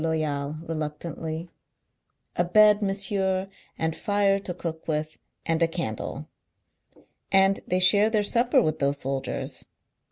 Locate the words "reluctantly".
0.65-1.51